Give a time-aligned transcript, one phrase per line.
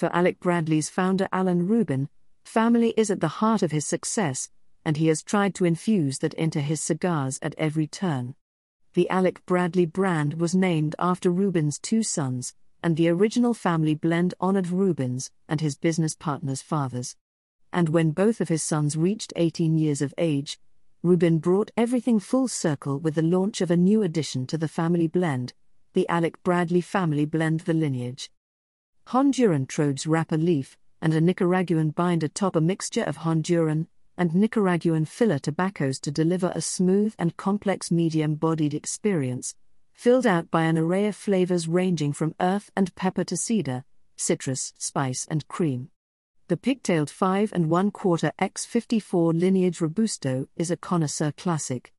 [0.00, 2.08] For Alec Bradley's founder Alan Rubin,
[2.42, 4.48] family is at the heart of his success,
[4.82, 8.34] and he has tried to infuse that into his cigars at every turn.
[8.94, 14.32] The Alec Bradley brand was named after Rubin's two sons, and the original family blend
[14.40, 17.14] honored Rubin's and his business partner's fathers.
[17.70, 20.58] And when both of his sons reached 18 years of age,
[21.02, 25.08] Rubin brought everything full circle with the launch of a new addition to the family
[25.08, 25.52] blend,
[25.92, 28.30] the Alec Bradley family blend the lineage.
[29.10, 35.04] Honduran Trojes wrapper leaf and a Nicaraguan binder top a mixture of Honduran and Nicaraguan
[35.04, 39.56] filler tobaccos to deliver a smooth and complex medium bodied experience,
[39.92, 43.82] filled out by an array of flavors ranging from earth and pepper to cedar,
[44.14, 45.90] citrus, spice, and cream.
[46.46, 51.92] The pigtailed 5 and 1 quarter X54 lineage Robusto is a connoisseur classic.